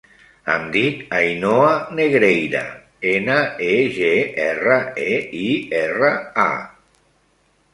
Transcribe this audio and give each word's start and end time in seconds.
Em 0.51 0.63
dic 0.75 1.01
Ainhoa 1.17 1.67
Negreira: 1.99 2.63
ena, 3.11 3.35
e, 3.67 3.75
ge, 3.99 4.09
erra, 4.47 4.79
e, 5.11 5.21
i, 5.43 5.47
erra, 5.85 6.11
a. 6.49 6.51